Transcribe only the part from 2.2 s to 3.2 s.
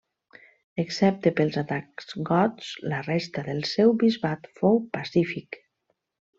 gots la